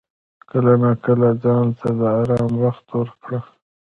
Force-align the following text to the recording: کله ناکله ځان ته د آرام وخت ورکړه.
کله 0.49 0.73
ناکله 0.83 1.29
ځان 1.43 1.65
ته 1.79 1.87
د 1.99 2.01
آرام 2.19 2.51
وخت 2.63 2.87
ورکړه. 2.99 3.39